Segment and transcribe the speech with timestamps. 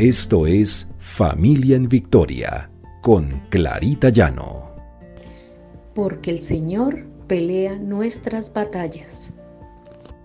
[0.00, 2.70] Esto es Familia en Victoria
[3.02, 4.74] con Clarita Llano.
[5.94, 9.34] Porque el Señor pelea nuestras batallas.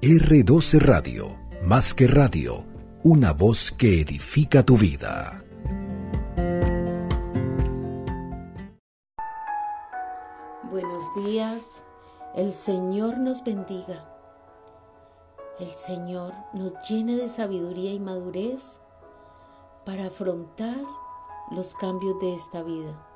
[0.02, 2.64] R12 Radio, más que radio,
[3.04, 5.44] una voz que edifica tu vida.
[10.72, 11.84] Buenos días,
[12.34, 14.10] el Señor nos bendiga.
[15.60, 18.80] El Señor nos llene de sabiduría y madurez
[19.86, 20.84] para afrontar
[21.52, 23.08] los cambios de esta vida.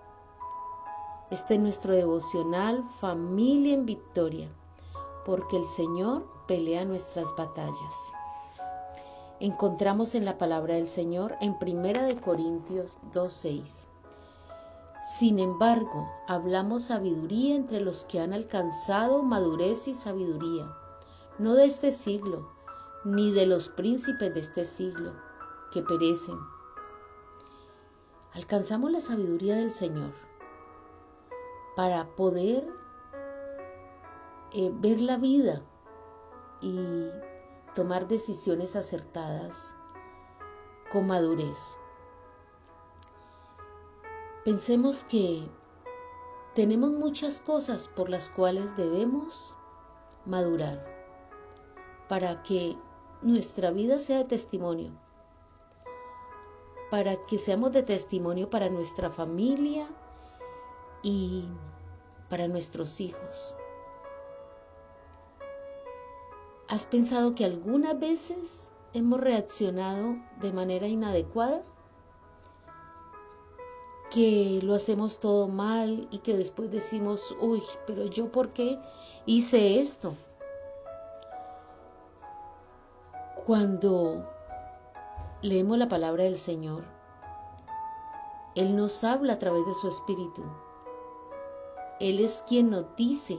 [1.32, 4.50] Este es nuestro devocional Familia en Victoria,
[5.26, 8.14] porque el Señor pelea nuestras batallas.
[9.40, 13.88] Encontramos en la palabra del Señor en Primera de Corintios 2:6.
[15.02, 20.72] Sin embargo, hablamos sabiduría entre los que han alcanzado madurez y sabiduría,
[21.40, 22.50] no de este siglo,
[23.06, 25.14] ni de los príncipes de este siglo,
[25.72, 26.38] que perecen
[28.34, 30.14] alcanzamos la sabiduría del Señor
[31.76, 32.68] para poder
[34.52, 35.62] eh, ver la vida
[36.62, 37.10] y
[37.76, 39.76] tomar decisiones acertadas
[40.92, 41.78] con madurez.
[44.44, 45.48] Pensemos que
[46.56, 49.56] tenemos muchas cosas por las cuales debemos
[50.26, 50.84] madurar
[52.08, 52.76] para que
[53.22, 54.92] nuestra vida sea testimonio
[56.90, 59.88] para que seamos de testimonio para nuestra familia
[61.04, 61.46] y
[62.30, 63.56] para nuestros hijos.
[66.68, 71.64] ¿Has pensado que algunas veces hemos reaccionado de manera inadecuada?
[74.12, 78.80] Que lo hacemos todo mal y que después decimos, uy, pero yo por qué
[79.26, 80.16] hice esto?
[83.46, 84.28] Cuando
[85.42, 86.84] leemos la palabra del Señor,
[88.56, 90.44] Él nos habla a través de su Espíritu.
[92.00, 93.38] Él es quien nos dice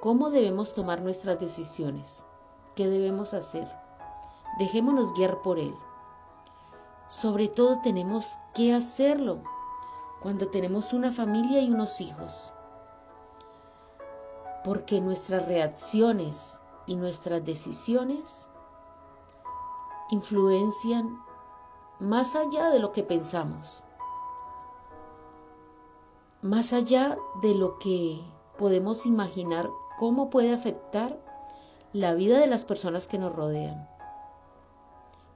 [0.00, 2.24] cómo debemos tomar nuestras decisiones,
[2.74, 3.70] qué debemos hacer.
[4.58, 5.74] Dejémonos guiar por Él.
[7.08, 9.42] Sobre todo tenemos que hacerlo
[10.22, 12.52] cuando tenemos una familia y unos hijos.
[14.64, 18.49] Porque nuestras reacciones y nuestras decisiones
[20.10, 21.20] influencian
[21.98, 23.84] más allá de lo que pensamos,
[26.42, 28.20] más allá de lo que
[28.56, 29.68] podemos imaginar
[29.98, 31.18] cómo puede afectar
[31.92, 33.88] la vida de las personas que nos rodean.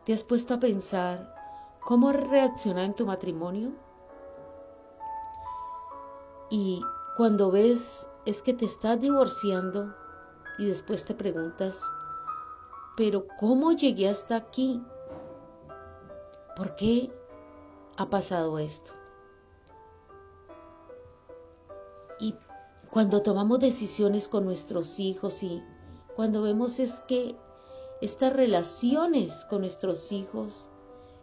[0.04, 1.34] ¿Te has puesto a pensar
[1.80, 3.72] cómo reacciona en tu matrimonio?
[6.50, 6.82] Y
[7.16, 9.94] cuando ves es que te estás divorciando
[10.58, 11.90] y después te preguntas,
[12.96, 14.82] pero ¿cómo llegué hasta aquí?
[16.56, 17.10] ¿Por qué
[17.96, 18.92] ha pasado esto?
[22.20, 22.34] Y
[22.90, 25.62] cuando tomamos decisiones con nuestros hijos y
[26.14, 27.36] cuando vemos es que
[28.00, 30.68] estas relaciones con nuestros hijos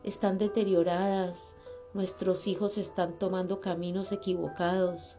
[0.03, 1.55] están deterioradas,
[1.93, 5.17] nuestros hijos están tomando caminos equivocados.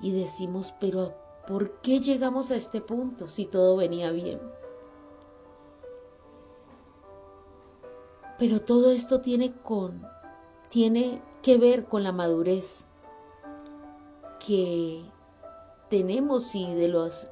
[0.00, 1.14] Y decimos, pero
[1.48, 4.38] ¿por qué llegamos a este punto si todo venía bien?
[8.38, 10.06] Pero todo esto tiene con
[10.68, 12.86] tiene que ver con la madurez
[14.46, 15.02] que
[15.88, 17.30] tenemos y de los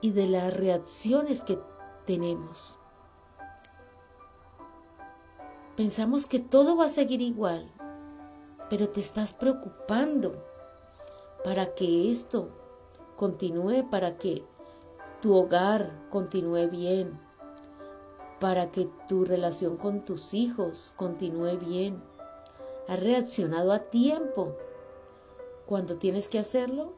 [0.00, 1.58] y de las reacciones que
[2.06, 2.78] tenemos.
[5.76, 7.70] Pensamos que todo va a seguir igual,
[8.70, 10.42] pero te estás preocupando
[11.44, 12.63] para que esto
[13.16, 14.44] continúe, para que
[15.20, 17.18] tu hogar continúe bien,
[18.40, 22.02] para que tu relación con tus hijos continúe bien.
[22.88, 24.54] ¿Has reaccionado a tiempo
[25.66, 26.92] cuando tienes que hacerlo?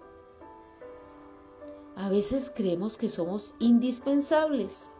[1.95, 4.91] A veces creemos que somos indispensables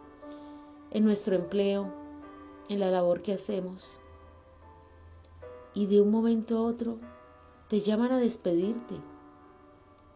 [0.91, 1.91] en nuestro empleo,
[2.69, 3.99] en la labor que hacemos.
[5.73, 6.97] Y de un momento a otro
[7.67, 8.95] te llaman a despedirte.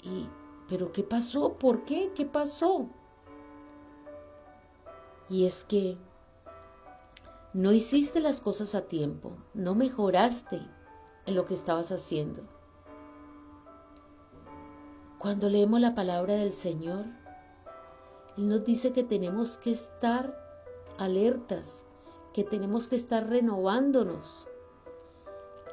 [0.02, 0.28] Y,
[0.72, 1.56] ¿pero qué pasó?
[1.56, 2.14] ¿Por qué?
[2.16, 2.88] ¿Qué pasó?
[5.30, 5.98] Y es que
[7.54, 10.62] no hiciste las cosas a tiempo, no mejoraste
[11.26, 12.44] en lo que estabas haciendo.
[15.20, 17.04] Cuando leemos la palabra del Señor,
[18.38, 20.42] Él nos dice que tenemos que estar
[20.98, 21.86] alertas,
[22.34, 24.48] que tenemos que estar renovándonos,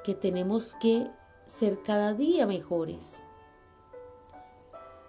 [0.03, 1.09] que tenemos que
[1.47, 3.23] ser cada día mejores.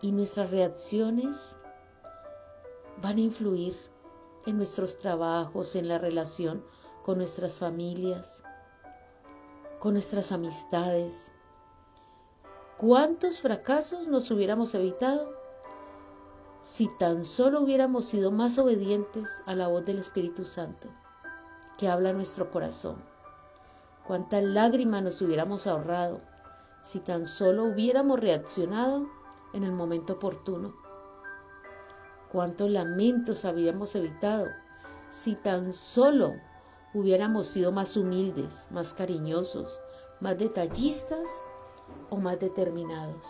[0.01, 1.57] Y nuestras reacciones
[3.01, 3.75] van a influir
[4.46, 6.63] en nuestros trabajos, en la relación
[7.04, 8.44] con nuestras familias,
[9.80, 11.31] con nuestras amistades.
[12.78, 15.34] ¿Cuántos fracasos nos hubiéramos evitado
[16.62, 20.90] si tan solo hubiéramos sido más obedientes a la voz del Espíritu Santo
[21.78, 23.04] que habla nuestro corazón?
[24.07, 26.22] ¿Cuántas lágrimas nos hubiéramos ahorrado
[26.81, 29.07] si tan solo hubiéramos reaccionado
[29.54, 30.75] en el momento oportuno?
[32.31, 34.48] ¿Cuántos lamentos habríamos evitado
[35.10, 36.36] si tan solo
[36.94, 39.81] hubiéramos sido más humildes, más cariñosos,
[40.19, 41.44] más detallistas
[42.10, 43.25] o más determinados.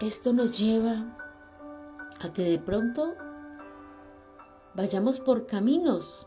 [0.00, 1.16] Esto nos lleva
[2.20, 3.14] a que de pronto
[4.74, 6.26] vayamos por caminos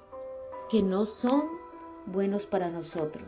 [0.69, 1.43] que no son
[2.05, 3.27] buenos para nosotros.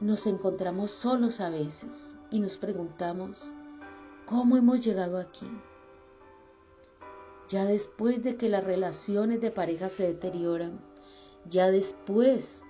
[0.00, 3.52] Nos encontramos solos a veces y nos preguntamos,
[4.26, 5.48] ¿cómo hemos llegado aquí?
[7.48, 10.80] ya después de que las relaciones de pareja se deterioran,
[11.48, 12.62] ya después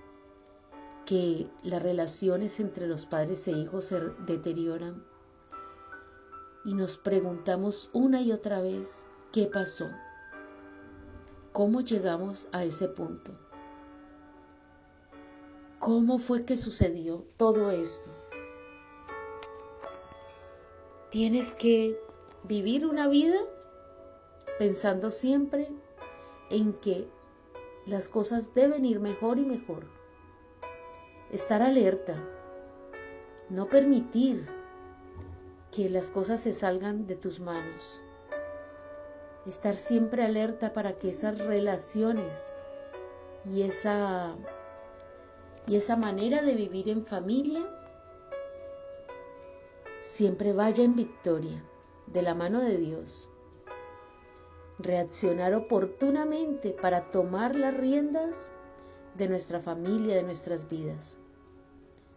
[1.05, 5.03] que las relaciones entre los padres e hijos se deterioran,
[6.65, 9.87] y nos preguntamos una y otra vez, ¿qué pasó?
[11.53, 13.31] ¿Cómo llegamos a ese punto?
[15.87, 18.09] ¿Cómo fue que sucedió todo esto?
[21.11, 21.97] Tienes que
[22.43, 23.37] vivir una vida
[24.59, 25.69] pensando siempre
[26.49, 27.07] en que
[27.85, 29.85] las cosas deben ir mejor y mejor.
[31.31, 32.21] Estar alerta,
[33.47, 34.45] no permitir
[35.71, 38.01] que las cosas se salgan de tus manos.
[39.45, 42.53] Estar siempre alerta para que esas relaciones
[43.45, 44.35] y esa
[45.67, 47.67] y esa manera de vivir en familia
[49.99, 51.63] siempre vaya en victoria
[52.07, 53.29] de la mano de Dios
[54.79, 58.53] reaccionar oportunamente para tomar las riendas
[59.15, 61.17] de nuestra familia, de nuestras vidas.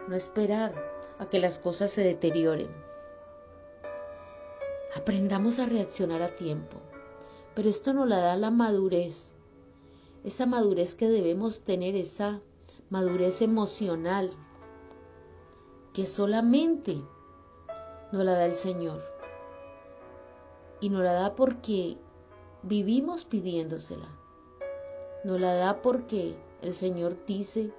[0.09, 0.75] No esperar
[1.19, 2.69] a que las cosas se deterioren.
[4.95, 6.77] Aprendamos a reaccionar a tiempo,
[7.55, 9.33] pero esto nos la da la madurez,
[10.25, 12.43] esa madurez que debemos tener, esa
[12.91, 14.31] madurez emocional
[15.93, 17.01] que solamente
[18.13, 19.03] nos la da el Señor.
[20.81, 21.99] Y nos la da porque
[22.63, 24.09] vivimos pidiéndosela.
[25.25, 27.73] Nos la da porque el Señor dice,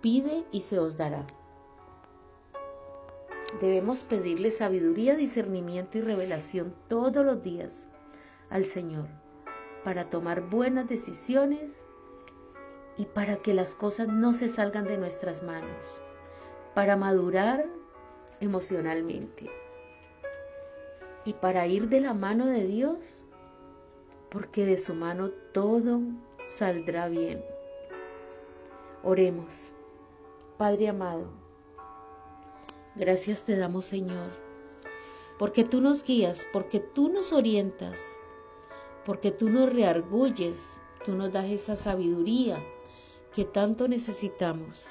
[0.00, 1.26] pide y se os dará.
[3.60, 7.88] Debemos pedirle sabiduría, discernimiento y revelación todos los días
[8.50, 9.08] al Señor
[9.84, 11.84] para tomar buenas decisiones
[12.98, 16.00] y para que las cosas no se salgan de nuestras manos,
[16.74, 17.64] para madurar
[18.40, 19.50] emocionalmente
[21.24, 23.24] y para ir de la mano de Dios
[24.30, 26.00] porque de su mano todo
[26.44, 27.42] saldrá bien.
[29.02, 29.72] Oremos.
[30.58, 31.28] Padre amado,
[32.96, 34.30] gracias te damos Señor,
[35.38, 38.16] porque tú nos guías, porque tú nos orientas,
[39.04, 42.60] porque tú nos reargulles, tú nos das esa sabiduría
[43.38, 44.90] que tanto necesitamos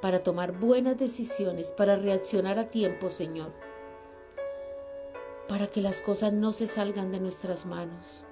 [0.00, 3.52] para tomar buenas decisiones, para reaccionar a tiempo, Señor,
[5.50, 8.24] para que las cosas no se salgan de nuestras manos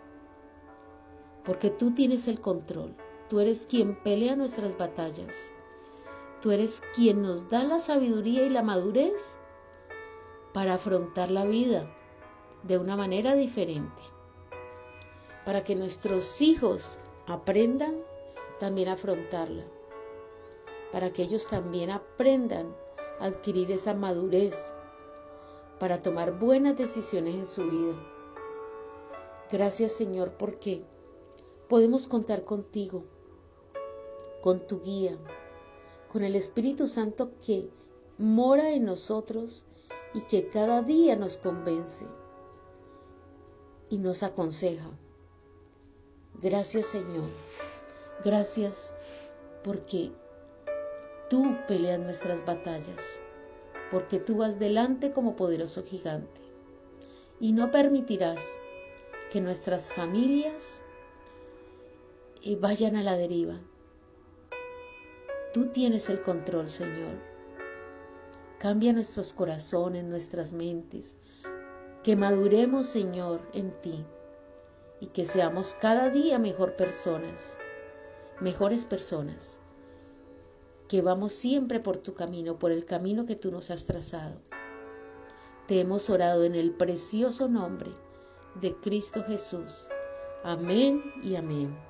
[1.44, 2.96] porque tú tienes el control.
[3.28, 5.50] Tú eres quien pelea nuestras batallas.
[6.40, 9.36] Tú eres quien nos da la sabiduría y la madurez
[10.54, 11.94] para afrontar la vida
[12.62, 14.00] de una manera diferente.
[15.44, 18.08] Para que nuestros hijos aprendan
[18.60, 19.64] también afrontarla.
[20.92, 22.76] Para que ellos también aprendan
[23.18, 24.72] a adquirir esa madurez
[25.80, 27.94] para tomar buenas decisiones en su vida.
[29.50, 30.84] Gracias Señor porque
[31.68, 33.04] podemos contar contigo,
[34.42, 35.18] con tu guía,
[36.12, 37.70] con el Espíritu Santo que
[38.18, 39.64] mora en nosotros
[40.12, 42.06] y que cada día nos convence
[43.88, 44.90] y nos aconseja.
[46.42, 47.28] Gracias Señor,
[48.24, 48.94] gracias
[49.62, 50.12] porque
[51.28, 53.20] tú peleas nuestras batallas,
[53.90, 56.40] porque tú vas delante como poderoso gigante
[57.40, 58.60] y no permitirás
[59.30, 60.82] que nuestras familias
[62.42, 63.58] y vayan a la deriva.
[65.52, 67.18] Tú tienes el control, Señor.
[68.58, 71.18] Cambia nuestros corazones, nuestras mentes,
[72.02, 74.04] que maduremos, Señor, en ti
[75.00, 77.58] y que seamos cada día mejor personas,
[78.40, 79.60] mejores personas,
[80.88, 84.40] que vamos siempre por tu camino, por el camino que tú nos has trazado.
[85.66, 87.90] Te hemos orado en el precioso nombre
[88.60, 89.86] de Cristo Jesús.
[90.42, 91.89] Amén y amén.